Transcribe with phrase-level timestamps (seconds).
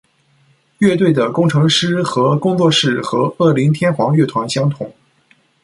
[0.79, 4.91] 乐队的工程师和工作室和恶灵天皇乐团相同。